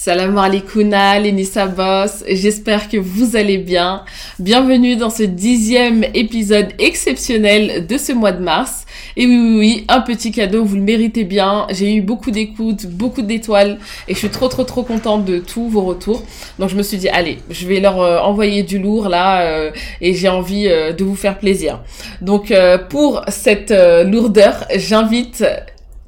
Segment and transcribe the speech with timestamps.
[0.00, 2.22] Salam alaikum, Lenissa Boss.
[2.28, 4.04] J'espère que vous allez bien.
[4.38, 8.86] Bienvenue dans ce dixième épisode exceptionnel de ce mois de mars.
[9.16, 11.66] Et oui, oui, oui, un petit cadeau, vous le méritez bien.
[11.70, 15.68] J'ai eu beaucoup d'écoutes, beaucoup d'étoiles et je suis trop, trop, trop contente de tous
[15.68, 16.22] vos retours.
[16.60, 19.72] Donc je me suis dit, allez, je vais leur euh, envoyer du lourd là euh,
[20.00, 21.80] et j'ai envie euh, de vous faire plaisir.
[22.20, 22.54] Donc
[22.88, 23.74] pour cette
[24.06, 25.42] lourdeur, j'invite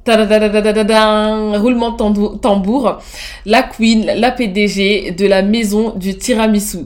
[0.07, 2.99] roulement de tambour,
[3.45, 6.85] la queen, la PDG de la maison du tiramisu.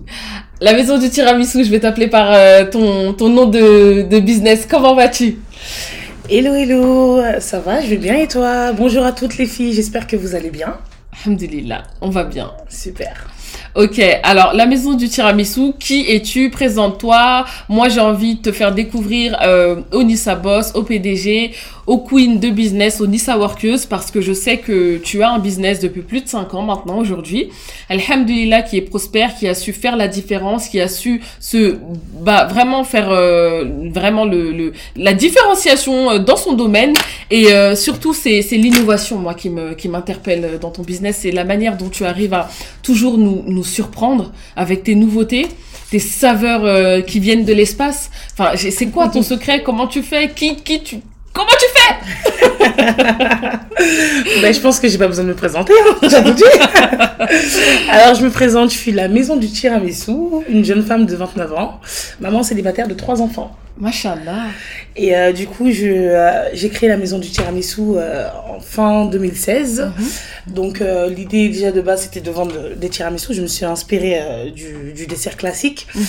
[0.62, 2.36] La maison du tiramisu, je vais t'appeler par
[2.72, 4.66] ton, ton nom de, de business.
[4.70, 5.38] Comment vas-tu
[6.30, 10.08] Hello, hello, ça va, je vais bien et toi Bonjour à toutes les filles, j'espère
[10.08, 10.78] que vous allez bien.
[11.24, 12.52] Alhamdulillah, on va bien.
[12.68, 13.28] Super.
[13.76, 16.50] Ok, alors la maison du tiramisu, qui es-tu?
[16.50, 17.44] Présente-toi.
[17.68, 21.52] Moi, j'ai envie de te faire découvrir euh, au Nissa Boss, au PDG,
[21.86, 25.40] au Queen de business, au Nissa Workeuse, parce que je sais que tu as un
[25.40, 27.50] business depuis plus de 5 ans maintenant, aujourd'hui.
[27.90, 31.76] Alhamdulillah, qui est prospère, qui a su faire la différence, qui a su se,
[32.22, 36.94] bah, vraiment faire euh, vraiment le, le, la différenciation euh, dans son domaine.
[37.30, 41.20] Et euh, surtout, c'est l'innovation, moi, qui me qui m'interpelle dans ton business.
[41.22, 42.50] C'est la manière dont tu arrives à
[42.82, 45.48] toujours nous, nous surprendre avec tes nouveautés
[45.92, 48.10] tes saveurs euh, qui viennent de l'espace.
[48.34, 49.62] Enfin, c'est quoi ton secret?
[49.64, 50.32] Comment tu fais?
[50.36, 50.98] Qui qui tu
[51.34, 51.75] Comment tu fais
[54.42, 55.96] ben, je pense que j'ai pas besoin de me présenter, hein,
[57.90, 60.12] Alors, je me présente, je suis la maison du tiramisu,
[60.50, 61.80] une jeune femme de 29 ans,
[62.20, 63.56] maman célibataire de trois enfants.
[63.78, 64.48] Machallah.
[64.96, 69.06] Et euh, du coup, je, euh, j'ai créé la maison du tiramisu euh, en fin
[69.06, 69.92] 2016.
[69.98, 70.54] Mhm.
[70.54, 73.34] Donc, l'idée déjà de base, c'était de vendre des tiramisu.
[73.34, 74.22] Je me suis inspirée
[74.56, 75.88] du, du, dessert classique.
[75.94, 76.04] Mhm.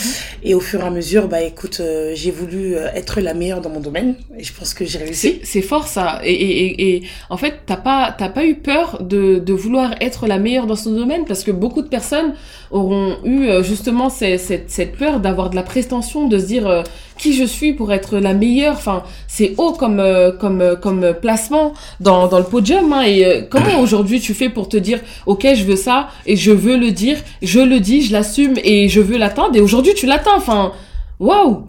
[0.45, 1.83] Et au fur et à mesure, bah écoute,
[2.15, 4.15] j'ai voulu être la meilleure dans mon domaine.
[4.39, 5.41] Et je pense que j'ai réussi.
[5.43, 6.20] C'est, fort ça.
[6.25, 10.27] Et, et, et, en fait, t'as pas, t'as pas eu peur de, de vouloir être
[10.27, 12.34] la meilleure dans son domaine parce que beaucoup de personnes
[12.70, 16.84] auront eu justement cette, cette, cette peur d'avoir de la prétention, de se dire
[17.19, 18.74] qui je suis pour être la meilleure.
[18.74, 22.92] Enfin, c'est haut comme euh, comme euh, comme placement dans dans le podium.
[22.92, 23.02] Hein.
[23.02, 26.52] Et euh, comment aujourd'hui tu fais pour te dire, ok, je veux ça et je
[26.52, 29.57] veux le dire, je le dis, je l'assume et je veux l'atteindre.
[29.57, 30.36] Et aujourd'hui tu l'atteins.
[30.36, 30.73] Enfin,
[31.18, 31.64] waouh.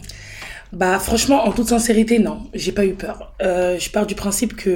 [0.77, 3.33] Bah franchement, en toute sincérité, non, j'ai pas eu peur.
[3.39, 4.75] je pars du principe que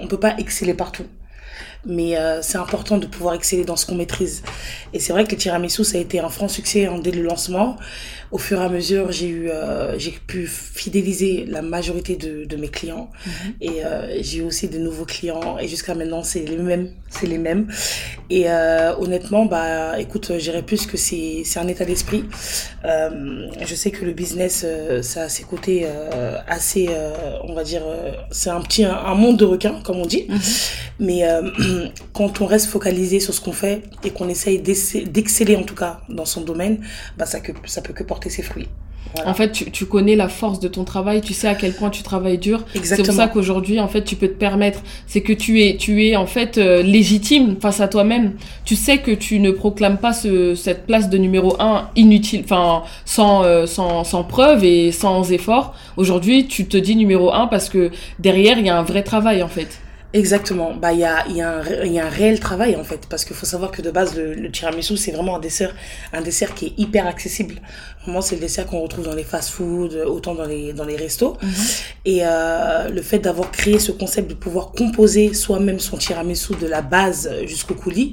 [0.00, 1.04] on peut pas exceller partout
[1.86, 4.42] mais c'est important de pouvoir exceller dans ce qu'on maîtrise.
[4.92, 7.76] Et c'est vrai que le tiramisu, ça a été un franc succès dès le lancement
[8.32, 12.56] au fur et à mesure, j'ai eu, euh, j'ai pu fidéliser la majorité de, de
[12.56, 13.32] mes clients mhm.
[13.60, 17.26] et euh, j'ai eu aussi de nouveaux clients et jusqu'à maintenant c'est les mêmes, c'est
[17.26, 17.68] les mêmes.
[18.30, 22.24] Et euh, honnêtement, bah, écoute, j'irais plus que c'est, c'est un état d'esprit.
[22.86, 26.88] Euh, je sais que le business, euh, ça a ses côtés euh, assez,
[27.44, 27.82] on va dire,
[28.30, 30.24] c'est un petit, un, monde de requins comme on dit.
[30.28, 30.40] Mhm.
[31.00, 31.22] Mais
[32.12, 36.00] quand on reste focalisé sur ce qu'on fait et qu'on essaye d'exceller en tout cas
[36.08, 36.80] dans son domaine,
[37.16, 38.68] bah ça que ça peut que porter ses fruits.
[39.26, 41.90] En fait, tu, tu, connais la force de ton travail, tu sais à quel point
[41.90, 42.64] tu travailles dur.
[42.82, 44.80] C'est pour ça qu'aujourd'hui, en fait, tu peux te permettre.
[45.06, 48.32] C'est que tu es, tu es en fait euh, légitime face à toi-même.
[48.64, 52.84] Tu sais que tu ne proclames pas ce, cette place de numéro un inutile, enfin
[53.04, 55.74] sans, euh, sans, sans preuve et sans effort.
[55.96, 59.42] Aujourd'hui, tu te dis numéro un parce que derrière, il y a un vrai travail
[59.42, 59.78] en fait.
[60.12, 60.74] Exactement.
[60.74, 63.06] Bah, il y a, un réel travail, en fait.
[63.08, 65.74] Parce qu'il faut savoir que de base, le, le tiramisu, c'est vraiment un dessert,
[66.12, 67.60] un dessert qui est hyper accessible.
[68.02, 71.36] Vraiment, c'est le dessert qu'on retrouve dans les fast-food, autant dans les, dans les restos.
[71.42, 71.52] Mhm.
[72.04, 76.66] Et euh, le fait d'avoir créé ce concept de pouvoir composer soi-même son tiramisu de
[76.66, 78.12] la base jusqu'au coulis,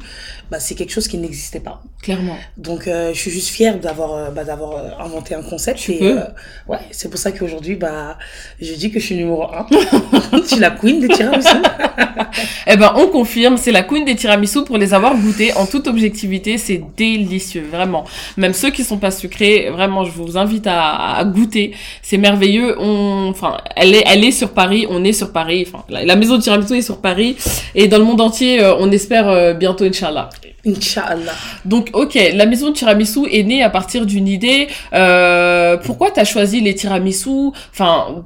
[0.51, 1.83] bah, c'est quelque chose qui n'existait pas.
[2.01, 2.37] Clairement.
[2.57, 5.79] Donc, euh, je suis juste fière d'avoir euh, bah, d'avoir euh, inventé un concept.
[5.79, 6.19] Tu et, peux.
[6.19, 6.23] Euh,
[6.67, 8.17] ouais, c'est pour ça qu'aujourd'hui, bah,
[8.59, 9.67] je dis que je suis numéro un.
[10.33, 11.49] je suis la queen des tiramisu.
[12.67, 15.87] eh ben, on confirme, c'est la queen des tiramisu pour les avoir goûtés en toute
[15.87, 16.57] objectivité.
[16.57, 18.05] C'est délicieux, vraiment.
[18.37, 21.73] Même ceux qui sont pas sucrés, vraiment, je vous invite à, à goûter.
[22.01, 22.75] C'est merveilleux.
[22.79, 24.85] On, enfin, elle est, elle est sur Paris.
[24.89, 25.65] On est sur Paris.
[25.67, 27.37] Enfin, la, la maison de tiramisu est sur Paris.
[27.75, 28.51] Et dans le monde entier,
[28.83, 30.29] on espère bientôt, Inch'Allah.
[30.65, 31.31] Inch'Allah.
[31.63, 34.67] Donc, ok, la maison de tiramisu est née à partir d'une idée.
[34.93, 37.51] Euh, pourquoi tu as choisi les tiramisu?
[37.71, 38.23] Enfin,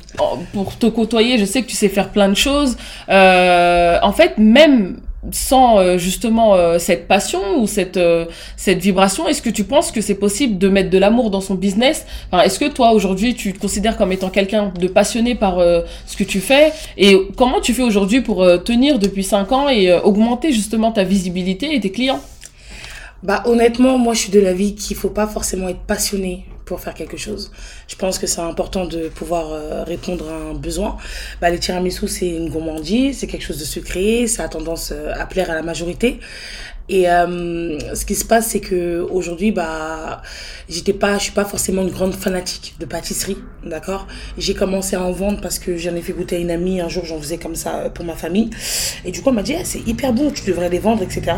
[0.54, 2.76] pour te côtoyer, je sais que tu sais faire plein de choses.
[3.10, 4.98] Euh, en fait, même
[5.32, 8.26] sans euh, justement euh, cette passion ou cette euh,
[8.58, 11.56] cette vibration est-ce que tu penses que c'est possible de mettre de l'amour dans son
[11.56, 12.06] business?
[12.32, 16.18] Enfin, est-ce que toi aujourd'hui tu te considères comme étant quelqu'un de passionné par ce
[16.18, 16.72] que tu fais?
[16.98, 21.76] Et comment tu fais aujourd'hui pour tenir depuis 5 ans et augmenter justement ta visibilité
[21.76, 22.22] et tes clients?
[23.22, 26.94] Bah honnêtement moi je suis de l'avis qu'il faut pas forcément être passionné pour faire
[26.94, 27.52] quelque chose.
[27.88, 30.98] Je pense que c'est important de pouvoir euh, répondre à un besoin.
[31.42, 35.14] Bah, les tiramisu, c'est une gourmandise, c'est quelque chose de sucré, ça a tendance euh,
[35.16, 36.20] à plaire à la majorité.
[36.90, 40.22] Et euh, ce qui se passe, c'est que aujourd'hui, bah,
[40.68, 44.06] j'étais pas, je suis pas forcément une grande fanatique de pâtisserie, d'accord?
[44.38, 46.90] J'ai commencé à en vendre parce que j'en ai fait goûter à une amie un
[46.90, 48.50] jour, j'en faisais comme ça pour ma famille.
[49.06, 51.32] Et du coup, elle m'a dit, eh, c'est hyper bon, tu devrais les vendre, etc.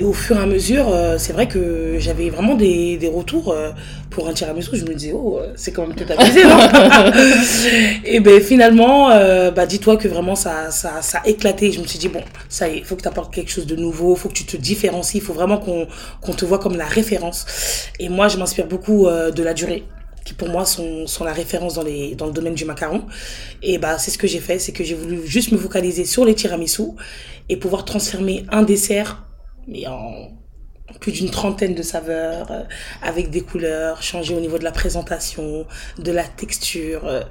[0.00, 3.50] Et au fur et à mesure, euh, c'est vrai que j'avais vraiment des, des retours
[3.50, 3.72] euh,
[4.10, 4.70] pour un tiramisu.
[4.74, 6.58] Je me disais, oh, euh, c'est quand même tout abusé, non
[8.04, 9.08] Et ben finalement,
[9.50, 11.72] bah dis-toi que vraiment ça, ça, ça a éclaté.
[11.72, 13.76] Je me suis dit, bon, ça y il faut que tu apportes quelque chose de
[13.76, 15.88] nouveau, faut que tu te différencies, il faut vraiment qu'on
[16.20, 17.46] qu'on te voit comme la référence.
[17.98, 19.84] Et moi, je m'inspire beaucoup de la durée
[20.24, 23.04] qui pour moi sont, sont la référence dans, les, dans le domaine du macaron.
[23.62, 26.26] Et bah, c'est ce que j'ai fait, c'est que j'ai voulu juste me focaliser sur
[26.26, 26.82] les tiramisu
[27.48, 29.24] et pouvoir transformer un dessert
[29.68, 30.30] mais en
[31.00, 32.62] plus d'une trentaine de saveurs, euh,
[33.02, 35.66] avec des couleurs, changer au niveau de la présentation,
[35.98, 37.02] de la texture.
[37.04, 37.22] Euh,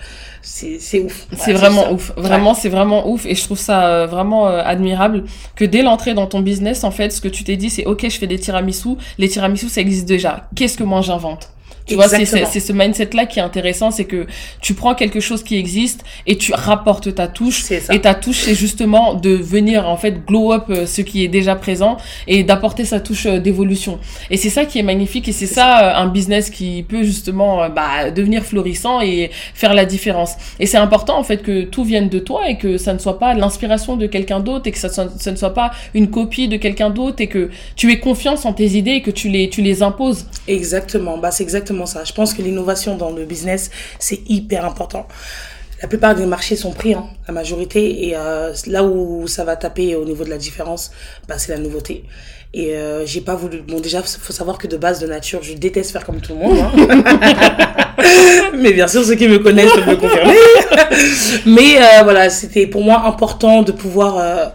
[0.41, 1.27] c'est ouf.
[1.37, 2.11] c'est vraiment ouf.
[2.15, 3.25] Vraiment, c'est vraiment ouf.
[3.25, 5.23] Et je trouve ça euh, vraiment admirable
[5.55, 8.03] que dès l'entrée dans ton business, en fait, ce que tu t'es dit, c'est OK,
[8.03, 8.95] je fais des tiramisu.
[9.17, 10.47] Les tiramisu, ça existe déjà.
[10.55, 11.49] Qu'est-ce que moi j'invente?
[11.87, 14.27] Tu vois, c'est ce mindset-là qui est intéressant, c'est que
[14.61, 17.71] tu prends quelque chose qui existe et tu rapportes ta touche.
[17.71, 21.27] Et ta touche, c'est justement de venir, en fait, glow up euh, ce qui est
[21.27, 21.97] déjà présent
[22.27, 23.99] et d'apporter sa touche euh, d'évolution.
[24.29, 27.69] Et c'est ça qui est magnifique et c'est ça, euh, un business qui peut justement
[27.69, 30.33] bah, devenir florissant et faire la différence.
[30.59, 33.19] Et c'est important, en fait, que tout vienne de toi et que ça ne soit
[33.19, 36.57] pas l'inspiration de quelqu'un d'autre et que ça, ça, ne soit pas une copie de
[36.57, 39.61] quelqu'un d'autre et que tu aies confiance en tes idées et que tu les, tu
[39.61, 40.25] les imposes.
[40.47, 41.17] Exactement.
[41.17, 42.03] Bah, c'est exactement ça.
[42.03, 43.69] Je pense que l'innovation dans le business,
[43.99, 45.07] c'est hyper important.
[45.81, 49.55] La plupart des marchés sont pris, hein, la majorité, et euh, là où ça va
[49.55, 50.91] taper au niveau de la différence,
[51.27, 52.03] bah, c'est la nouveauté.
[52.53, 53.61] Et euh, j'ai pas voulu.
[53.61, 56.39] Bon, déjà, faut savoir que de base, de nature, je déteste faire comme tout le
[56.39, 56.57] monde.
[56.59, 57.77] Hein.
[58.57, 60.35] Mais bien sûr, ceux qui me connaissent peuvent le confirmer.
[61.45, 64.45] Mais euh, voilà, c'était pour moi important de pouvoir, euh,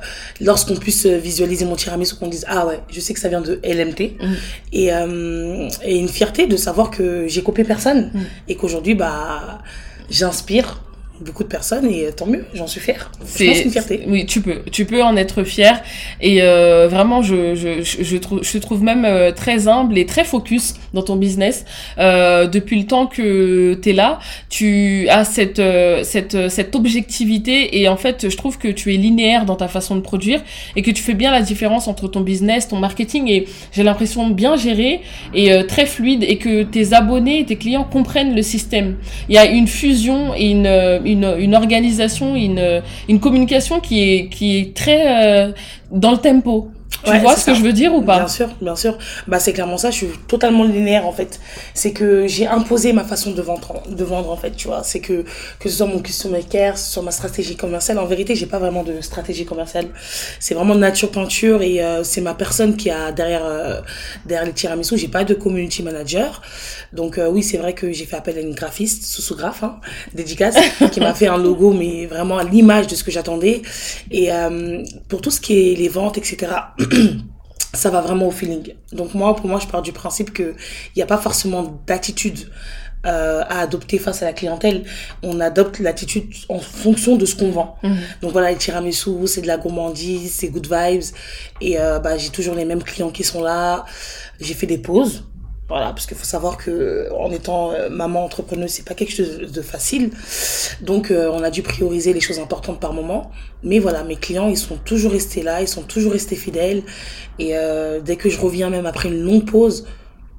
[0.40, 3.60] lorsqu'on puisse visualiser mon tiramisu, qu'on dise ah ouais, je sais que ça vient de
[3.64, 4.34] LMT, mm.
[4.72, 8.20] et, euh, et une fierté de savoir que j'ai copié personne mm.
[8.48, 9.60] et qu'aujourd'hui, bah,
[10.10, 10.80] j'inspire
[11.22, 13.10] beaucoup de personnes et tant mieux, j'en suis fière.
[13.24, 14.02] C'est une fierté.
[14.06, 15.82] Oui, tu peux, tu peux en être fière
[16.20, 20.06] et euh, vraiment, je, je, je, trouve, je te trouve même euh, très humble et
[20.06, 21.64] très focus dans ton business.
[21.98, 25.62] Euh, depuis le temps que tu es là, tu as cette,
[26.02, 29.96] cette, cette objectivité et en fait, je trouve que tu es linéaire dans ta façon
[29.96, 30.42] de produire
[30.76, 34.28] et que tu fais bien la différence entre ton business, ton marketing et j'ai l'impression
[34.28, 35.00] bien géré
[35.34, 38.96] et très fluide et que tes abonnés et tes clients comprennent le système.
[39.28, 40.66] Il y a une fusion et une
[41.04, 45.52] une, une organisation, une, une communication qui est, qui est très euh,
[45.90, 46.70] dans le tempo.
[47.04, 48.96] Tu vois ce que je veux dire ou pas Bien sûr, bien sûr.
[49.26, 49.90] Bah c'est clairement ça.
[49.90, 51.40] Je suis totalement linéaire en fait.
[51.74, 54.52] C'est que j'ai imposé ma façon de vendre, de vendre en fait.
[54.52, 55.24] Tu vois, c'est que
[55.58, 57.98] que ce soit mon customer care, sur ma stratégie commerciale.
[57.98, 59.86] En vérité, j'ai pas vraiment de stratégie commerciale.
[60.38, 63.80] C'est vraiment nature peinture et euh, c'est ma personne qui a derrière euh,
[64.24, 64.96] derrière les tiramisu.
[64.96, 66.40] J'ai pas de community manager.
[66.92, 69.80] Donc euh, oui, c'est vrai que j'ai fait appel à une graphiste, sous-sous-graphe, hein,
[70.14, 70.56] dédicace,
[70.92, 73.62] qui m'a fait un logo mais vraiment à l'image de ce que j'attendais.
[74.10, 74.30] Et
[75.08, 76.52] pour tout ce qui est les ventes, etc.
[77.74, 78.74] ça va vraiment au feeling.
[78.92, 80.54] Donc moi, pour moi, je pars du principe qu'il
[80.96, 82.50] n'y a pas forcément d'attitude
[83.04, 84.84] euh, à adopter face à la clientèle.
[85.22, 87.76] On adopte l'attitude en fonction de ce qu'on vend.
[87.82, 87.96] Mhm.
[88.20, 91.02] Donc voilà, les tiramisu, c'est de la gourmandise, c'est good vibes.
[91.60, 93.84] Et euh, bah, j'ai toujours les mêmes clients qui sont là.
[94.40, 95.24] J'ai fait des pauses.
[95.72, 99.50] Voilà, parce qu'il faut savoir que en étant euh, maman entrepreneuse, c'est pas quelque chose
[99.50, 100.10] de facile.
[100.82, 103.30] Donc euh, on a dû prioriser les choses importantes par moment.
[103.62, 106.82] Mais voilà, mes clients, ils sont toujours restés là, ils sont toujours restés fidèles.
[107.38, 109.86] Et euh, dès que je reviens, même après une longue pause,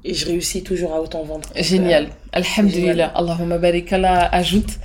[0.04, 1.48] je réussis toujours à autant vendre.
[1.56, 2.10] Génial.
[2.34, 3.12] Alhamdulillah.
[3.14, 4.78] Allahumma barik ajoute.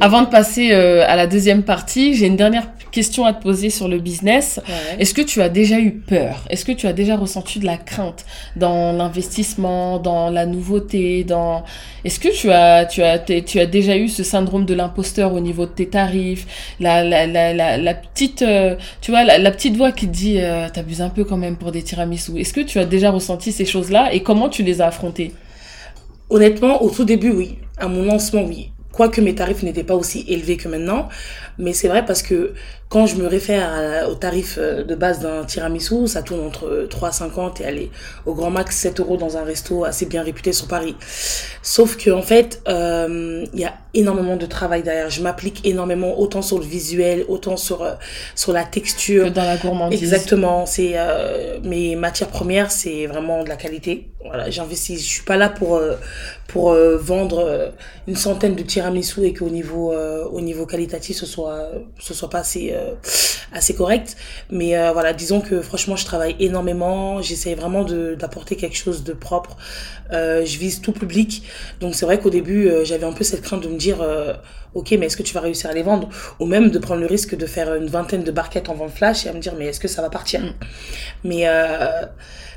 [0.00, 3.88] Avant de passer à la deuxième partie, j'ai une dernière question à te poser sur
[3.88, 4.60] le business.
[4.98, 6.44] Est-ce que tu as déjà eu peur?
[6.48, 8.24] Est-ce que tu as déjà ressenti de la crainte
[8.56, 11.64] dans l'investissement, dans la nouveauté, dans
[12.04, 15.40] Est-ce que tu as tu as tu as déjà eu ce syndrome de l'imposteur au
[15.40, 16.46] niveau de tes tarifs,
[16.80, 20.36] la la la la, la petite euh, tu vois la, petite voix qui te dit
[20.38, 22.38] euh, t'abuses un peu quand même pour des tiramisu.
[22.38, 25.32] Est-ce que tu as déjà ressenti ces choses-là et comment tu les as affrontées?
[26.28, 27.58] Honnêtement, au tout début, oui.
[27.76, 28.72] À mon lancement, oui.
[28.92, 31.08] Quoique mes tarifs n'étaient pas aussi élevés que maintenant.
[31.58, 32.54] Mais c'est vrai parce que
[32.88, 37.60] quand je me réfère au tarif euh, de base d'un tiramisu, ça tourne entre 3,50
[37.62, 37.90] et aller
[38.26, 40.94] au grand max 7 euros dans un resto assez bien réputé sur Paris.
[41.62, 45.10] Sauf que en fait, euh, il y a énormément de travail derrière.
[45.10, 47.94] Je m'applique énormément autant sur le visuel, autant sur euh,
[48.36, 49.24] sur la texture.
[49.24, 50.00] Que dans la gourmandise.
[50.00, 50.64] Exactement.
[50.64, 50.94] C'est
[51.64, 54.10] mes matières premières, c'est vraiment de la qualité.
[54.24, 55.00] Voilà, j'investis.
[55.00, 55.80] Je suis pas là pour
[56.46, 57.72] pour vendre
[58.06, 62.40] une centaine de tiramisu et qu'au niveau au niveau qualitatif ce soit ce soit pas
[62.40, 62.94] assez euh,
[63.52, 64.16] assez correct.
[64.50, 67.22] Mais euh, voilà, disons que franchement, je travaille énormément.
[67.22, 69.56] J'essaie vraiment d'apporter quelque chose de propre.
[70.12, 71.42] Euh, je vise tout public.
[71.80, 73.98] Donc c'est vrai qu'au début, euh, j'avais un peu cette crainte de me dire,
[74.74, 76.08] ok, mais est-ce que tu vas réussir à les vendre?
[76.38, 79.26] Ou même de prendre le risque de faire une vingtaine de barquettes en vente flash
[79.26, 80.54] et à me dire, mais est-ce que ça va partir?
[81.24, 82.04] Mais euh,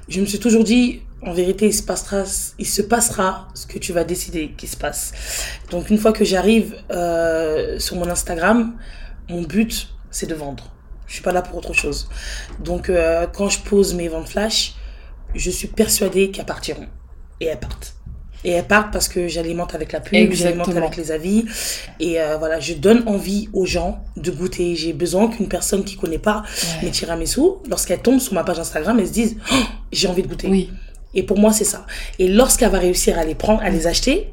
[0.10, 2.24] je me suis toujours dit, en vérité, il se passera,
[2.58, 5.14] il se passera ce que tu vas décider qu'il se passe.
[5.72, 8.74] Donc une fois que j'arrive euh, sur mon Instagram,
[9.30, 10.72] mon but, c'est de vendre.
[11.08, 12.08] Je suis pas là pour autre chose.
[12.60, 14.75] Donc euh, quand je pose mes ventes flash,
[15.36, 16.88] je suis persuadée qu'elles partiront.
[17.39, 17.96] Et elles partent.
[18.44, 21.46] Et elles partent parce que j'alimente avec la pub, j'alimente avec les avis.
[22.00, 24.75] Et euh, voilà, je donne envie aux gens de goûter.
[24.75, 26.44] J'ai besoin qu'une personne qui connaît pas
[26.82, 29.56] mes tiramisu, lorsqu'elle tombe sur ma page Instagram, elle se dise Oh,
[29.92, 30.48] j'ai envie de goûter.
[30.48, 30.70] Oui.
[31.13, 31.86] Et pour moi, c'est ça.
[32.18, 34.32] Et lorsqu'elle va réussir à les prendre, à les acheter,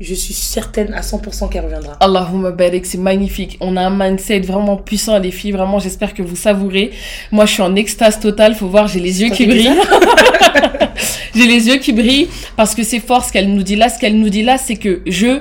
[0.00, 1.92] je suis certaine à 100% qu'elle reviendra.
[2.00, 3.58] Allahumma barik, c'est magnifique.
[3.60, 5.52] On a un mindset vraiment puissant, les filles.
[5.52, 6.92] Vraiment, j'espère que vous savourez.
[7.30, 8.54] Moi, je suis en extase totale.
[8.54, 9.70] Faut voir, j'ai les yeux Ça qui brillent.
[11.34, 13.90] j'ai les yeux qui brillent parce que c'est fort ce qu'elle nous dit là.
[13.90, 15.40] Ce qu'elle nous dit là, c'est que je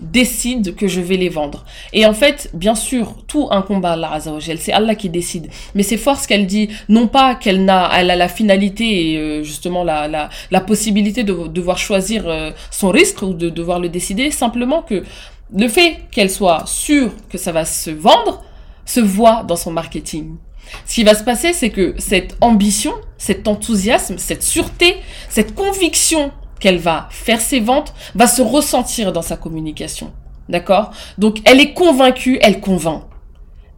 [0.00, 1.64] décide que je vais les vendre.
[1.92, 5.48] Et en fait, bien sûr, tout un combat Allah Azzawajal, c'est Allah qui décide.
[5.74, 9.18] Mais c'est fort ce qu'elle dit, non pas qu'elle n'a, elle a la finalité et
[9.18, 13.80] euh, justement la, la, la possibilité de devoir choisir euh, son risque ou de devoir
[13.80, 15.04] le décider, simplement que
[15.54, 18.42] le fait qu'elle soit sûre que ça va se vendre
[18.84, 20.36] se voit dans son marketing.
[20.86, 24.96] Ce qui va se passer, c'est que cette ambition, cet enthousiasme, cette sûreté,
[25.28, 26.32] cette conviction
[26.64, 30.14] qu'elle va faire ses ventes va se ressentir dans sa communication.
[30.48, 30.92] D'accord?
[31.18, 33.02] Donc, elle est convaincue, elle convainc.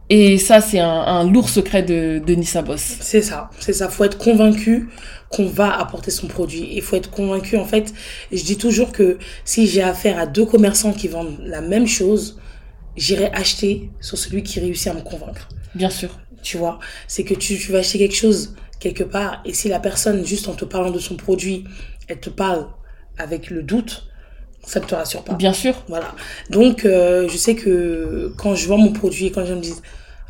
[0.09, 2.95] Et ça, c'est un, un lourd secret de, de Nissa Boss.
[3.01, 3.89] C'est ça, c'est ça.
[3.89, 4.87] Faut être convaincu
[5.29, 6.69] qu'on va apporter son produit.
[6.71, 7.93] Il faut être convaincu, en fait.
[8.31, 12.39] Je dis toujours que si j'ai affaire à deux commerçants qui vendent la même chose,
[12.95, 15.49] j'irai acheter sur celui qui réussit à me convaincre.
[15.75, 16.17] Bien sûr.
[16.41, 16.79] Tu vois,
[17.09, 20.47] c'est que tu, tu vas acheter quelque chose quelque part et si la personne, juste
[20.47, 21.65] en te parlant de son produit,
[22.07, 22.67] elle te parle
[23.17, 24.07] avec le doute,
[24.63, 25.33] ça ne te rassure pas.
[25.33, 25.83] Bien sûr.
[25.87, 26.13] Voilà.
[26.49, 29.81] Donc, euh, je sais que quand je vends mon produit et quand gens me disent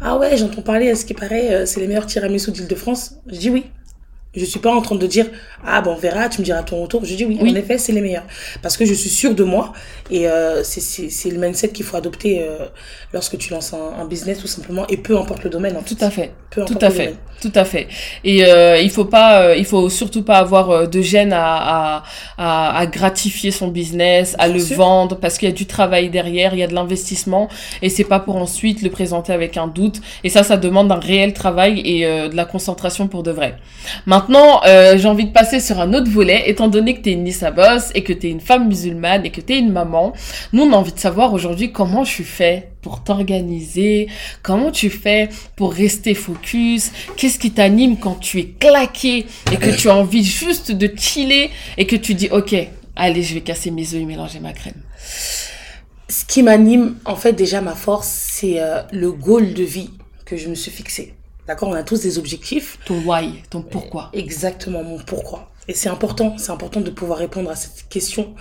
[0.02, 3.38] Ah ouais, j'entends parler, à ce qui paraît, euh, c'est les meilleurs tiramisu d'Île-de-France, je
[3.38, 3.66] dis oui.
[4.38, 5.26] Je suis pas en train de dire
[5.66, 7.04] Ah bon, on verra, tu me diras ton retour.
[7.04, 7.52] Je dis oui, Oui.
[7.52, 8.24] en effet, c'est les meilleurs.
[8.62, 9.74] Parce que je suis sûre de moi
[10.10, 12.68] et euh, c'est- le mindset qu'il faut adopter euh,
[13.14, 15.96] lorsque tu lances un, un business tout simplement et peu importe le domaine en Tout
[15.98, 16.06] fait.
[16.06, 16.32] à fait.
[16.50, 17.18] Peu Tout à fait, domaine.
[17.42, 17.88] tout à fait.
[18.24, 21.44] Et euh, il faut pas, euh, il faut surtout pas avoir de gêne à,
[21.98, 22.04] à,
[22.38, 24.78] à, à gratifier son business, à le sûr.
[24.78, 27.50] vendre, parce qu'il y a du travail derrière, il y a de l'investissement,
[27.82, 30.00] et c'est pas pour ensuite le présenter avec un doute.
[30.24, 33.58] Et ça, ça demande un réel travail et de la concentration pour de vrai.
[34.06, 37.24] Maintenant, euh, j'ai envie de passer sur un autre volet, étant donné que t'es une
[37.24, 40.14] Nissa Boss et que t'es une femme musulmane et que t'es une maman.
[40.54, 44.08] Nous, on a envie de savoir aujourd'hui comment tu fais pour t'organiser,
[44.44, 49.70] comment tu fais pour rester focus, qu'est-ce qui t'anime quand tu es claqué et que
[49.70, 52.56] tu as envie juste de chiller et que tu dis, ok,
[52.96, 54.82] allez, je vais casser mes œufs et mélanger ma crème.
[56.10, 59.90] Ce qui m'anime, en fait, déjà ma force, c'est euh, le goal de vie
[60.26, 61.17] que je me suis fixé.
[61.48, 62.78] D'accord On a tous des objectifs.
[62.86, 64.10] Ton why, ton pourquoi.
[64.14, 65.50] Exactement, mon pourquoi.
[65.70, 68.36] Et c'est important, c'est important de pouvoir répondre à cette question.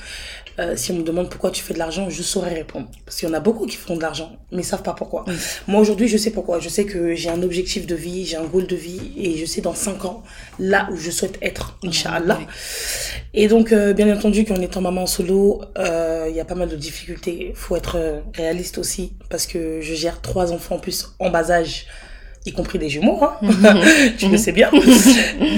[0.59, 2.89] Euh, si on me demande pourquoi tu fais de l'argent, je saurais répondre.
[3.05, 5.25] Parce qu'il y en a beaucoup qui font de l'argent, mais ils savent pas pourquoi.
[5.69, 6.59] Moi aujourd'hui, je sais pourquoi.
[6.61, 9.45] Je sais que j'ai un objectif de vie, j'ai un goal de vie, et je
[9.45, 10.23] sais dans 5 ans,
[10.59, 12.41] là où je souhaite être, Inch'Allah.
[13.35, 16.69] Et donc, euh, bien entendu, qu'en étant maman solo, euh, il y a pas mal
[16.69, 17.53] de difficultés.
[17.55, 21.87] faut être réaliste aussi, parce que je gère trois enfants en plus en bas âge,
[22.47, 23.37] y compris des jumeaux, hein.
[24.19, 24.71] tu le sais bien.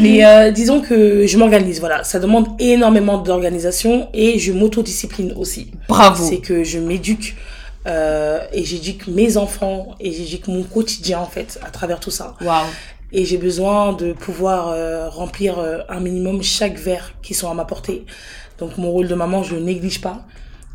[0.00, 2.04] Mais euh, disons que je m'organise, voilà.
[2.04, 5.70] Ça demande énormément d'organisation et je m'autodiscipline aussi.
[5.88, 6.24] Bravo.
[6.24, 7.36] C'est que je m'éduque
[7.86, 12.34] euh, et j'éduque mes enfants et j'éduque mon quotidien en fait à travers tout ça.
[12.40, 12.66] Waouh.
[13.12, 17.54] Et j'ai besoin de pouvoir euh, remplir euh, un minimum chaque verre qui sont à
[17.54, 18.04] ma portée.
[18.58, 20.24] Donc mon rôle de maman, je le néglige pas.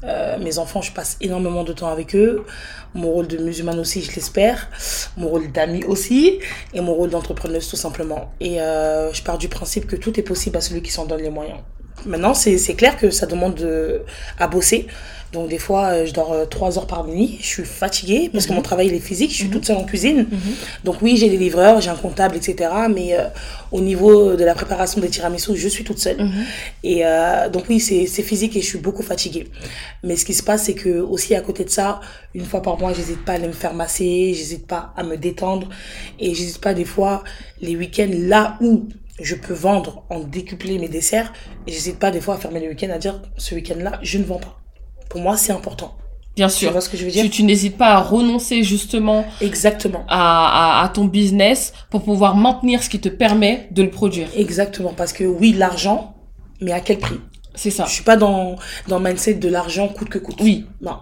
[0.06, 2.46] Euh, mes enfants, je passe énormément de temps avec eux.
[2.94, 4.70] Mon rôle de musulmane aussi, je l'espère.
[5.18, 6.40] Mon rôle d'amie aussi.
[6.74, 8.32] Et mon rôle d'entrepreneuse tout simplement.
[8.40, 11.22] Et euh, je pars du principe que tout est possible à celui qui s'en donne
[11.22, 11.60] les moyens.
[12.06, 14.02] Maintenant, c'est c'est clair que ça demande de,
[14.40, 14.88] à bosser.
[15.34, 17.38] Donc des fois, euh, je dors euh, trois heures par nuit.
[17.42, 19.32] Je suis fatiguée parce que mon travail il est physique.
[19.32, 20.28] Je suis toute seule en cuisine.
[20.84, 22.70] Donc oui, j'ai des livreurs, j'ai un comptable, etc.
[22.94, 23.28] Mais euh,
[23.72, 26.30] au niveau de la préparation des tiramisu, je suis toute seule.
[26.84, 29.48] Et euh, donc oui, c'est c'est physique et je suis beaucoup fatiguée.
[30.04, 32.00] Mais ce qui se passe, c'est que aussi à côté de ça,
[32.36, 35.18] une fois par mois, j'hésite pas à aller me faire masser, j'hésite pas à me
[35.18, 35.68] détendre
[36.20, 37.24] et j'hésite pas des fois
[37.60, 38.88] les week-ends là où
[39.20, 41.34] je peux vendre en décuplé mes desserts,
[41.68, 44.24] et j'hésite pas des fois à fermer les week-ends à dire ce week-end-là, je ne
[44.24, 44.63] vends pas.
[45.14, 45.94] Pour moi, c'est important.
[46.36, 46.70] Bien sûr.
[46.70, 50.04] Tu vois ce que je veux dire Tu, tu n'hésites pas à renoncer justement Exactement.
[50.10, 54.28] à, à, à ton business pour pouvoir maintenir ce qui te permet de le produire.
[54.36, 54.94] Exactement.
[54.98, 56.16] Parce que oui, l'argent,
[56.62, 57.20] mais à quel prix?
[57.54, 57.86] C'est ça.
[57.86, 58.56] Je suis pas dans,
[58.88, 60.38] dans le mindset de l'argent coûte que coûte.
[60.42, 60.66] Oui.
[60.82, 60.98] Non.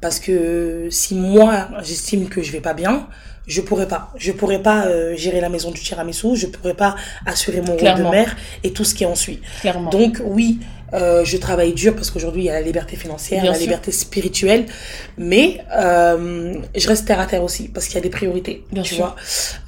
[0.00, 3.08] Parce que si moi, j'estime que je vais pas bien,
[3.48, 4.12] je pourrais pas.
[4.16, 6.94] Je pourrais pas euh, gérer la maison du tiramisu, je pourrais pas
[7.26, 8.10] assurer mon rôle Clairement.
[8.10, 9.40] de mère et tout ce qui en suit.
[9.62, 9.90] Clairement.
[9.90, 10.60] Donc oui,
[10.94, 13.66] euh, je travaille dur parce qu'aujourd'hui il y a la liberté financière, Bien la sûr.
[13.66, 14.66] liberté spirituelle,
[15.18, 18.64] mais euh, je reste terre à terre aussi parce qu'il y a des priorités.
[18.72, 19.04] Bien tu sûr.
[19.04, 19.16] vois.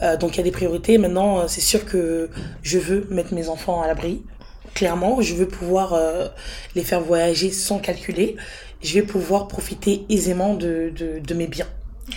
[0.03, 0.97] Euh, donc il y a des priorités.
[0.99, 2.31] Maintenant, euh, c'est sûr que
[2.63, 4.23] je veux mettre mes enfants à l'abri.
[4.75, 6.29] Clairement, je veux pouvoir euh,
[6.77, 8.37] les faire voyager sans calculer.
[8.81, 11.67] Je vais pouvoir profiter aisément de, de, de mes biens,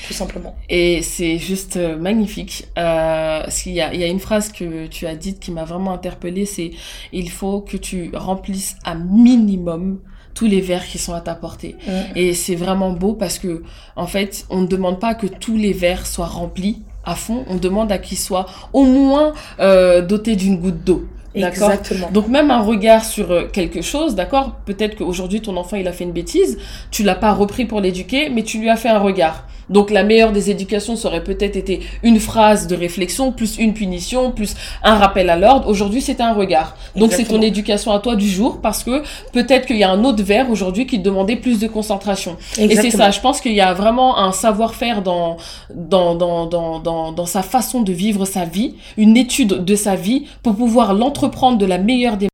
[0.08, 0.56] tout simplement.
[0.70, 2.68] Et c'est juste euh, magnifique.
[2.78, 5.66] Euh, qu'il y a, il y a une phrase que tu as dite qui m'a
[5.66, 6.72] vraiment interpellée, c'est
[7.12, 10.00] il faut que tu remplisses à minimum
[10.34, 11.76] tous les verres qui sont à ta portée.
[12.16, 13.64] Et c'est vraiment beau parce que,
[13.96, 17.56] en fait, on ne demande pas que tous les verres soient remplis à fond, on
[17.56, 21.06] demande à qu'ils soient au moins euh, dotés d'une goutte d'eau.
[21.36, 21.72] D'accord?
[21.72, 22.12] Exactement.
[22.12, 24.56] Donc même un regard sur euh, quelque chose, d'accord?
[24.66, 26.58] Peut-être qu'aujourd'hui ton enfant il a fait une bêtise,
[26.92, 29.48] tu l'as pas repris pour l'éduquer, mais tu lui as fait un regard.
[29.72, 34.32] Donc la meilleure des éducations serait peut-être été une phrase de réflexion, plus une punition,
[34.32, 35.68] plus un rappel à l'ordre.
[35.68, 36.76] Aujourd'hui c'est un regard.
[36.96, 39.02] Donc c'est ton éducation à toi du jour parce que
[39.32, 42.38] peut-être qu'il y a un autre verre aujourd'hui qui te demandait plus de concentration.
[42.58, 45.38] Et c'est ça, je pense qu'il y a vraiment un savoir-faire dans,
[45.74, 49.96] dans, dans, dans, dans, dans sa façon de vivre sa vie, une étude de sa
[49.96, 52.31] vie pour pouvoir l'entreprendre de la meilleure des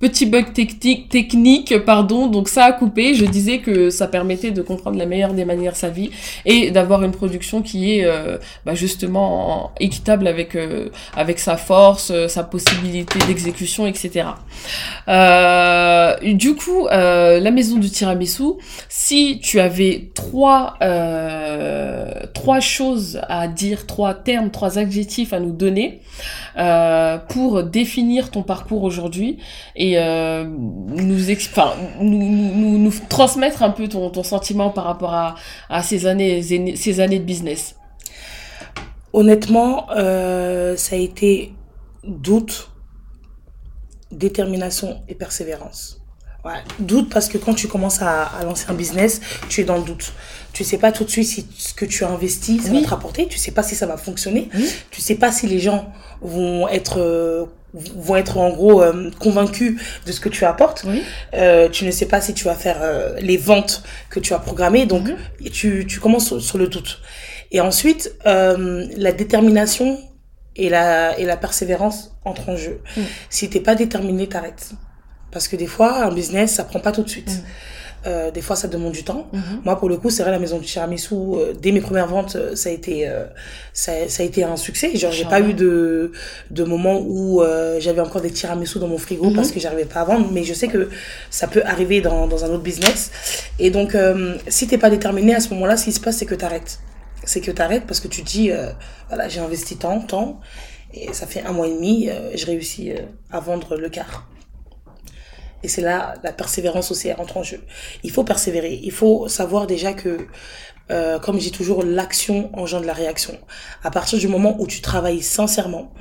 [0.00, 3.14] Petit bug technique, pardon, donc ça a coupé.
[3.14, 6.10] Je disais que ça permettait de comprendre la meilleure des manières sa vie
[6.44, 11.56] et d'avoir une production qui est euh, bah, justement en- équitable avec euh, avec sa
[11.56, 14.26] force, euh, sa possibilité d'exécution, etc.
[16.22, 18.52] Du coup, la maison du tiramisu,
[18.88, 20.76] si tu avais trois
[22.34, 26.00] trois choses à dire, trois termes, trois adjectifs à nous donner
[27.28, 29.38] pour définir ton parcours aujourd'hui
[29.96, 34.84] euh, nous, ex- enfin, nous, nous, nous, nous transmettre un peu ton, ton sentiment par
[34.84, 35.34] rapport à,
[35.68, 36.42] à ces années
[36.76, 37.74] ces années de business.
[39.12, 41.52] Honnêtement, euh, ça a été
[42.04, 42.70] doute,
[44.10, 46.00] détermination et persévérance.
[46.44, 49.76] Ouais, doute parce que quand tu commences à, à lancer un business, tu es dans
[49.76, 50.12] le doute.
[50.52, 52.78] Tu sais pas tout de suite si ce que tu as investi, ça Oui.
[52.78, 53.26] va te rapporter.
[53.26, 54.48] Tu sais pas si ça va fonctionner.
[54.54, 54.70] Oui.
[54.90, 59.80] Tu sais pas si les gens vont être euh, vont être en gros euh, convaincus
[60.06, 60.84] de ce que tu apportes.
[60.86, 61.02] Oui.
[61.34, 64.38] Euh, tu ne sais pas si tu vas faire euh, les ventes que tu as
[64.38, 64.86] programmées.
[64.86, 65.50] Donc, Mhm.
[65.50, 67.00] tu, tu commences sur, sur le doute.
[67.50, 69.98] Et ensuite, euh, la détermination
[70.56, 72.80] et la, et la persévérance entrent en jeu.
[72.96, 73.04] Mhm.
[73.30, 74.70] Si t'es pas déterminé, t'arrêtes.
[75.30, 77.28] Parce que des fois, un business, ça prend pas tout de suite.
[77.30, 77.42] Mhm.
[78.06, 79.26] Euh, des fois, ça demande du temps.
[79.32, 79.62] Mhm.
[79.64, 82.36] Moi, pour le coup, c'est vrai, la maison du tiramisu, euh, dès mes premières ventes,
[82.36, 83.24] euh, ça a été, euh,
[83.72, 84.94] ça, ça a été un succès.
[84.96, 86.12] Genre, j'ai pas eu de,
[86.50, 87.42] de moment où
[87.80, 89.34] j'avais encore des tiramisu dans mon frigo Mhm.
[89.36, 90.28] parce que j'arrivais pas à vendre.
[90.32, 90.88] Mais je sais que
[91.30, 93.10] ça peut arriver dans, dans un autre business.
[93.58, 93.96] Et donc,
[94.46, 96.78] si t'es pas déterminé à ce moment-là, ce qui se passe, c'est que t'arrêtes.
[97.24, 98.50] C'est que t'arrêtes parce que tu dis,
[99.08, 100.40] voilà, j'ai investi tant, tant.
[100.94, 102.92] Et ça fait un mois et demi, je réussis
[103.30, 104.28] à vendre le quart.
[105.62, 107.60] Et c'est là la persévérance aussi elle rentre en jeu.
[108.02, 108.80] Il faut persévérer.
[108.82, 110.26] Il faut savoir déjà que,
[110.90, 113.38] euh, comme dis toujours, l'action engendre la réaction.
[113.82, 115.92] À partir du moment où tu travailles sincèrement,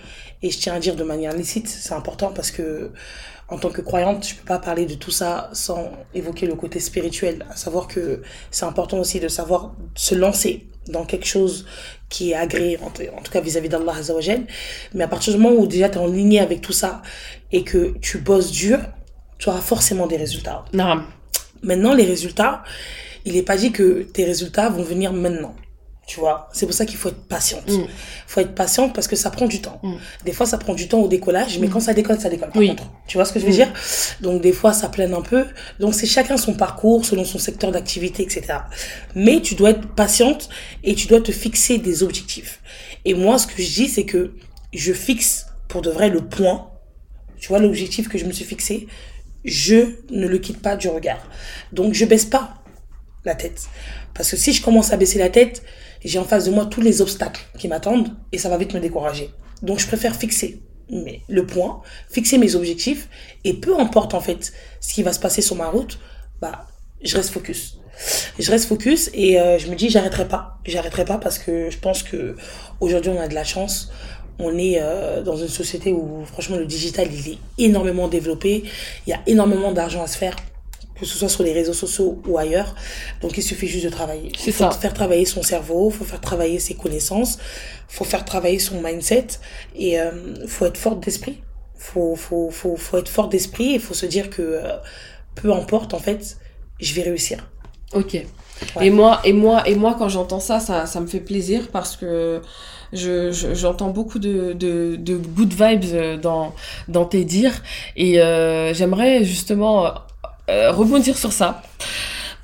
[0.43, 2.91] et je tiens à dire de manière licite, c'est important parce que
[3.50, 6.80] en tant que croyante, je peux pas parler de tout ça sans évoquer le côté
[6.80, 7.46] spirituel.
[7.50, 11.65] À savoir que c'est important aussi de savoir se lancer dans quelque chose
[12.10, 14.46] qui est agréé, en, en tout cas vis-à-vis d'Allah Azzawajal.
[14.93, 17.02] Mais à partir du moment où déjà tu es en ligne avec tout ça
[17.52, 18.80] et que tu bosses dur,
[19.38, 20.65] tu auras forcément des résultats.
[20.73, 21.06] Naam.
[21.63, 22.63] Maintenant, les résultats,
[23.26, 25.56] il n'est pas dit que tes résultats vont venir maintenant.
[26.08, 27.63] Tu vois, c'est pour ça qu'il faut être patiente.
[27.67, 27.88] Il Mm.
[28.28, 29.78] faut être patiente parce que ça prend du temps.
[29.84, 29.95] Mm.
[30.23, 32.47] Des fois, ça prend du temps au décollage, mais quand ça décolle, ça décolle.
[32.52, 32.69] Par Oui.
[32.69, 33.56] contre, tu vois ce que je veux Mm.
[33.56, 33.73] dire?
[34.21, 35.45] Donc, des fois, ça plaine un peu.
[35.82, 38.60] Donc, c'est chacun son parcours, selon son secteur d'activité, etc.
[39.15, 40.47] Mais tu dois être patiente
[40.86, 42.62] et tu dois te fixer des objectifs.
[43.04, 44.32] Et moi, ce que je dis, c'est que
[44.73, 46.69] je fixe pour de vrai le point.
[47.38, 48.88] Tu vois, l'objectif que je me suis fixé,
[49.47, 51.27] je ne le quitte pas du regard.
[51.71, 52.55] Donc, je baisse pas
[53.25, 53.67] la tête.
[54.13, 55.63] Parce que si je commence à baisser la tête,
[56.03, 58.79] j'ai en face de moi tous les obstacles qui m'attendent et ça va vite me
[58.79, 59.29] décourager.
[59.62, 63.10] Donc je préfère fixer le point, fixer mes objectifs
[63.43, 65.99] et peu importe en fait ce qui va se passer sur ma route,
[66.41, 66.65] bah
[67.03, 67.79] je reste focus.
[68.39, 71.77] Je reste focus et euh, je me dis j'arrêterai pas, j'arrêterai pas parce que je
[71.77, 72.36] pense que
[72.79, 73.91] aujourd'hui on a de la chance.
[74.39, 78.63] On est euh, dans une société où franchement le digital il est énormément développé,
[79.06, 80.36] il y a énormément d'argent à se faire
[81.00, 82.73] que ce soit sur les réseaux sociaux ou ailleurs.
[83.21, 84.32] Donc il suffit juste de travailler.
[84.38, 84.71] C'est Il faut ça.
[84.71, 87.38] faire travailler son cerveau, faut faire travailler ses connaissances,
[87.88, 89.28] faut faire travailler son mindset
[89.76, 90.12] et euh,
[90.47, 91.41] faut être forte d'esprit.
[91.78, 94.78] Faut faut faut faut être forte d'esprit et faut se dire que euh,
[95.36, 96.38] peu importe en fait,
[96.80, 97.47] je vais réussir.
[97.93, 98.13] Ok.
[98.76, 98.88] Ouais.
[98.88, 101.95] Et moi, et moi, et moi, quand j'entends ça, ça, ça me fait plaisir parce
[101.95, 102.41] que
[102.93, 106.54] je, je- j'entends beaucoup de, de, de good vibes euh, dans,
[106.88, 107.62] dans tes dires
[107.95, 109.93] et euh, j'aimerais justement
[110.50, 111.62] euh, rebondir sur ça.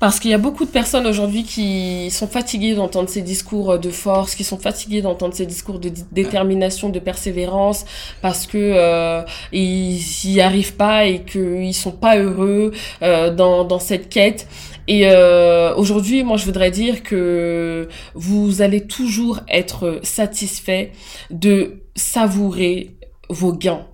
[0.00, 3.90] Parce qu'il y a beaucoup de personnes aujourd'hui qui sont fatiguées d'entendre ces discours de
[3.90, 7.84] force, qui sont fatiguées d'entendre ces discours de détermination, de persévérance,
[8.20, 13.78] parce que euh, ils y arrivent pas et qu'ils sont pas heureux euh, dans, dans
[13.78, 14.46] cette quête.
[14.86, 20.92] Et euh, aujourd'hui, moi, je voudrais dire que vous allez toujours être satisfait
[21.30, 22.90] de savourer
[23.30, 23.86] vos gains.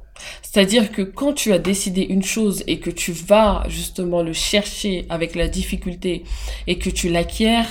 [0.43, 5.07] C'est-à-dire que quand tu as décidé une chose et que tu vas justement le chercher
[5.09, 6.25] avec la difficulté
[6.67, 7.63] et que tu l'acquiers,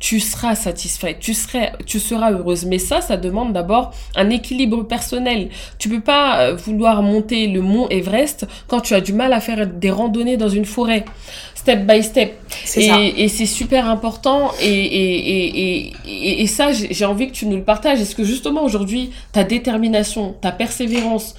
[0.00, 2.64] tu seras satisfait, tu serais, tu seras heureuse.
[2.64, 5.50] Mais ça, ça demande d'abord un équilibre personnel.
[5.78, 9.40] Tu peux pas euh, vouloir monter le mont Everest quand tu as du mal à
[9.40, 11.04] faire des randonnées dans une forêt.
[11.60, 12.40] Step by step.
[12.64, 12.80] Ça.
[12.80, 14.50] Et, et c'est super important.
[14.62, 18.00] Et, et, et, et, ça, j'ai j'ai envie que tu nous le partages.
[18.00, 21.34] Est-ce que justement aujourd'hui, ta détermination, ta persévérance,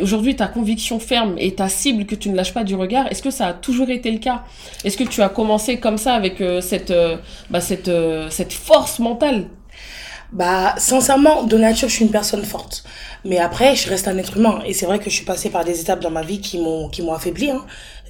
[0.00, 3.22] aujourd'hui ta conviction ferme et ta cible que tu ne lâches pas du regard, est-ce
[3.22, 4.44] que ça a toujours été le cas?
[4.82, 7.18] Est-ce que tu as commencé comme ça avec euh, cette, euh,
[7.50, 9.44] bah, cette, euh, cette force mentale?
[10.32, 12.84] Bah, sincèrement, de nature, je suis une personne forte.
[13.24, 14.60] Mais après, je reste un être humain.
[14.66, 16.88] Et c'est vrai que je suis passée par des étapes dans ma vie qui m'ont,
[16.88, 17.64] qui m'ont affaibli, hein,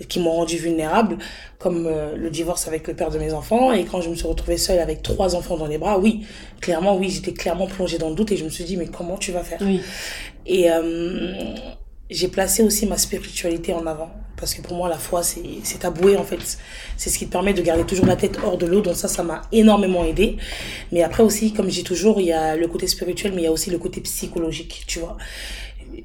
[0.08, 1.18] qui m'ont rendu vulnérable,
[1.58, 3.72] comme euh, le divorce avec le père de mes enfants.
[3.72, 6.26] Et quand je me suis retrouvée seule avec trois enfants dans les bras, oui,
[6.60, 9.16] clairement, oui, j'étais clairement plongée dans le doute et je me suis dit, mais comment
[9.16, 9.58] tu vas faire?
[9.60, 9.80] Oui.
[10.46, 11.54] Et euh,
[12.10, 14.10] j'ai placé aussi ma spiritualité en avant.
[14.36, 16.58] Parce que pour moi, la foi, c'est ta bouée, en fait.
[16.96, 18.82] C'est ce qui te permet de garder toujours la tête hors de l'eau.
[18.82, 20.36] Donc ça, ça m'a énormément aidé.
[20.92, 23.48] Mais après aussi, comme dis toujours, il y a le côté spirituel, mais il y
[23.48, 25.16] a aussi le côté psychologique, tu vois.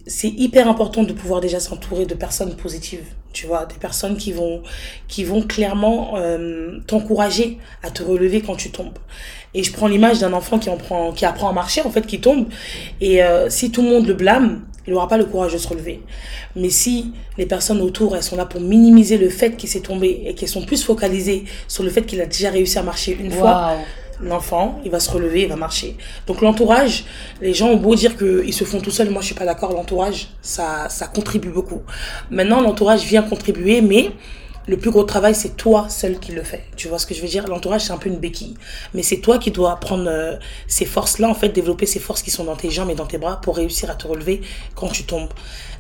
[0.08, 4.32] C'est hyper important de pouvoir déjà s'entourer de personnes positives, tu vois, des personnes qui
[4.32, 4.64] vont,
[5.10, 8.98] qui vont clairement euh, t'encourager à te relever quand tu tombes.
[9.54, 12.08] Et je prends l'image d'un enfant qui, en prend, qui apprend à marcher, en fait,
[12.08, 12.48] qui tombe.
[13.02, 15.67] Et euh, si tout le monde le blâme, il n'aura pas le courage de se
[15.67, 16.02] relever.
[16.56, 20.24] Mais si les personnes autour, elles sont là pour minimiser le fait qu'il s'est tombé
[20.26, 23.32] et qu'elles sont plus focalisées sur le fait qu'il a déjà réussi à marcher une
[23.32, 23.78] fois,
[24.22, 25.98] l'enfant, il va se relever, il va marcher.
[26.28, 27.06] Donc l'entourage,
[27.41, 29.74] les gens ont beau dire qu'ils se font tout seuls, moi je suis pas d'accord,
[29.74, 31.82] l'entourage, ça, ça contribue beaucoup.
[32.30, 34.12] Maintenant, l'entourage vient contribuer, mais
[34.67, 36.63] le plus gros travail, c'est toi seul qui le fais.
[36.76, 37.47] Tu vois ce que je veux dire?
[37.47, 38.56] L'entourage, c'est un peu une béquille.
[38.93, 40.36] Mais c'est toi qui dois prendre euh,
[40.67, 43.17] ces forces-là, en fait, développer ces forces qui sont dans tes jambes et dans tes
[43.17, 44.41] bras pour réussir à te relever
[44.76, 45.30] quand tu tombes.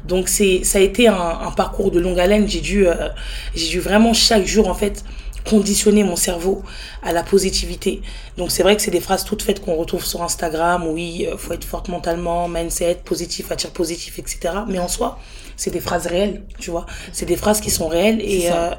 [0.07, 2.47] Donc c'est, ça a été un, un parcours de longue haleine.
[2.47, 3.09] J'ai dû, euh,
[3.53, 5.03] j'ai dû vraiment chaque jour, en fait,
[5.45, 6.63] conditionner mon cerveau
[7.03, 8.01] à la positivité.
[8.37, 11.37] Donc c'est vrai que c'est des phrases toutes faites qu'on retrouve sur Instagram, oui, euh,
[11.37, 14.53] faut être forte mentalement, mindset, positif, attire positif, etc.
[14.67, 15.19] Mais en soi,
[15.55, 16.85] c'est des phrases réelles, tu vois.
[17.11, 18.71] C'est des phrases qui sont réelles et euh,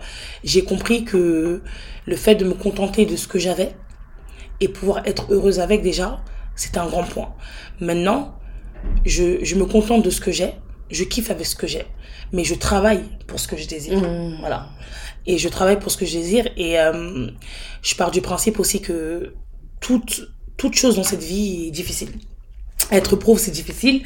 [0.44, 1.62] j'ai compris que
[2.06, 3.74] le fait de me contenter de ce que j'avais
[4.60, 6.22] et pouvoir être heureuse avec déjà,
[6.54, 7.34] c'est un grand point.
[7.80, 8.34] Maintenant,
[9.04, 10.54] je, je me contente de ce que j'ai,
[10.92, 11.84] je kiffe avec ce que j'ai,
[12.32, 13.98] mais je travaille pour ce que je désire.
[13.98, 14.36] Mmh.
[14.40, 14.68] Voilà.
[15.26, 17.28] Et je travaille pour ce que je désire et euh,
[17.82, 19.34] je pars du principe aussi que
[19.80, 22.10] toute, toute chose dans cette vie est difficile.
[22.90, 24.02] Être pauvre, c'est difficile.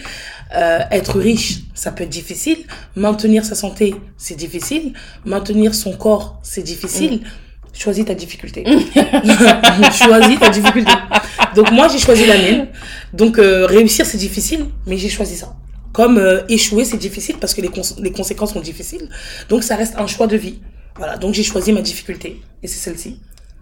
[0.54, 2.58] Euh, être riche, ça peut être difficile.
[2.94, 4.92] Maintenir sa santé, c'est difficile.
[5.24, 7.22] Maintenir son corps, c'est difficile.
[7.72, 8.64] Choisis ta difficulté.
[9.92, 10.92] Choisis ta difficulté.
[11.54, 12.68] Donc moi, j'ai choisi la mienne.
[13.12, 15.54] Donc euh, réussir, c'est difficile, mais j'ai choisi ça.
[15.98, 19.08] Comme euh, échouer, c'est difficile parce que les, cons- les conséquences sont difficiles.
[19.50, 20.58] Donc ça reste un choix de vie.
[21.00, 22.28] Voilà, donc j'ai choisi ma difficulté.
[22.62, 23.12] Et c'est celle-ci.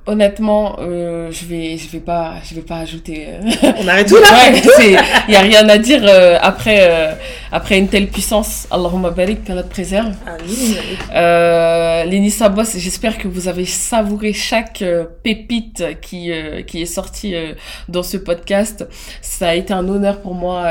[0.07, 3.19] Honnêtement, euh, je vais, je vais pas, je vais pas ajouter.
[3.29, 4.93] euh, On arrête tout là Ouais, c'est,
[5.33, 7.15] y a rien à dire euh, après, euh,
[7.51, 8.67] après une telle puissance.
[8.71, 10.13] Allahumma barik, qu'Allah te préserve.
[10.27, 11.15] Amin.
[11.15, 16.83] Euh, les Nissa Boss, j'espère que vous avez savouré chaque euh, pépite qui, euh, qui
[16.83, 17.53] est sortie euh,
[17.89, 18.87] dans ce podcast.
[19.23, 20.65] Ça a été un honneur pour moi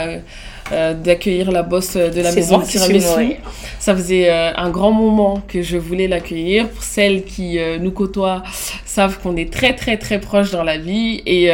[0.71, 3.35] euh, d'accueillir la boss de la maison tiramisu.
[3.79, 6.69] Ça faisait euh, un grand moment que je voulais l'accueillir.
[6.69, 8.43] Pour celles qui euh, nous côtoient,
[8.85, 11.51] savent qu'on est très très très proches dans la vie et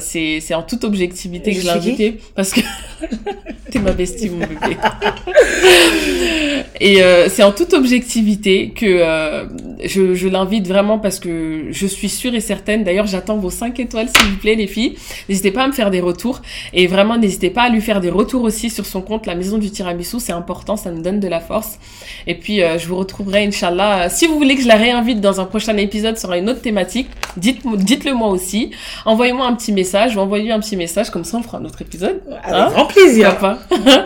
[0.00, 2.60] c'est en toute objectivité Je que je l'ai suis qui invité parce que
[3.70, 4.76] t'es ma bestie mon bébé.
[6.80, 9.04] Et c'est en toute objectivité que
[9.84, 12.82] je, je l'invite vraiment parce que je suis sûre et certaine.
[12.82, 14.96] D'ailleurs, j'attends vos 5 étoiles, s'il vous plaît, les filles.
[15.28, 16.42] N'hésitez pas à me faire des retours.
[16.72, 19.58] Et vraiment, n'hésitez pas à lui faire des retours aussi sur son compte, la maison
[19.58, 20.20] du tiramisu.
[20.20, 21.78] C'est important, ça me donne de la force.
[22.26, 24.08] Et puis, euh, je vous retrouverai, Inch'Allah.
[24.08, 27.08] Si vous voulez que je la réinvite dans un prochain épisode sur une autre thématique,
[27.36, 28.70] dites, dites-le moi aussi.
[29.04, 31.82] Envoyez-moi un petit message ou envoyez un petit message, comme ça on fera un autre
[31.82, 32.20] épisode.
[32.42, 33.36] Avec Hein grand plaisir.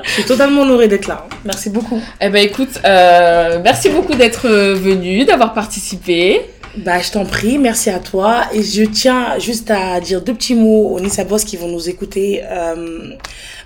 [0.05, 1.27] Je suis totalement honorée d'être là.
[1.45, 2.01] Merci beaucoup.
[2.21, 6.43] Eh ben écoute, euh, merci beaucoup d'être euh, venu, d'avoir participé.
[6.77, 8.45] Bah, je t'en prie, merci à toi.
[8.53, 11.89] Et je tiens juste à dire deux petits mots aux Nissa Boss qui vont nous
[11.89, 12.43] écouter.
[12.45, 13.15] Euh,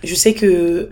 [0.05, 0.89] je sais que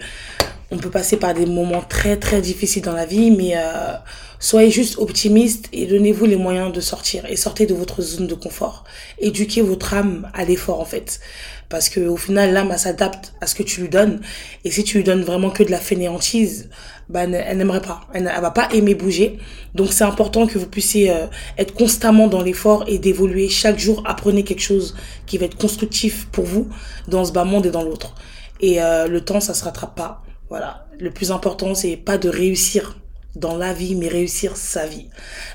[0.70, 3.94] on peut passer par des moments très très difficiles dans la vie, mais euh,
[4.38, 8.34] soyez juste optimiste et donnez-vous les moyens de sortir et sortez de votre zone de
[8.34, 8.84] confort.
[9.18, 11.20] Éduquez votre âme à l'effort en fait.
[11.68, 14.20] Parce que au final, l'âme, s'adapte à ce que tu lui donnes.
[14.64, 16.70] Et si tu lui donnes vraiment que de la fainéantise,
[17.10, 18.00] bah, elle n'aimerait pas.
[18.14, 19.38] Elle, elle va pas aimer bouger.
[19.74, 21.26] Donc c'est important que vous puissiez euh,
[21.58, 24.02] être constamment dans l'effort et d'évoluer chaque jour.
[24.06, 24.96] Apprenez quelque chose
[25.26, 26.68] qui va être constructif pour vous
[27.06, 28.14] dans ce bas monde et dans l'autre.
[28.60, 30.22] Et euh, le temps, ça se rattrape pas.
[30.48, 30.86] Voilà.
[30.98, 32.96] Le plus important, c'est pas de réussir
[33.38, 35.06] dans la vie, mais réussir sa vie.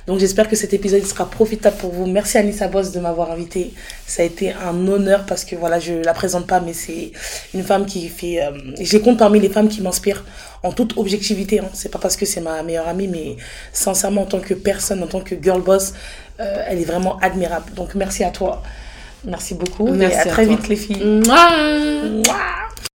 [0.07, 2.05] Donc j'espère que cet épisode sera profitable pour vous.
[2.05, 3.73] Merci Anissa Boss de m'avoir invité.
[4.07, 7.11] Ça a été un honneur parce que voilà, je la présente pas, mais c'est
[7.53, 8.43] une femme qui fait.
[8.43, 10.23] Euh, je les compte parmi les femmes qui m'inspirent
[10.63, 11.59] en toute objectivité.
[11.59, 11.69] Hein.
[11.73, 13.35] C'est pas parce que c'est ma meilleure amie, mais
[13.71, 15.93] sincèrement en tant que personne, en tant que girl boss,
[16.39, 17.73] euh, elle est vraiment admirable.
[17.75, 18.63] Donc merci à toi.
[19.25, 20.55] Merci beaucoup Merci et à à très toi.
[20.55, 21.03] vite les filles.
[21.03, 22.92] Mouah Mouah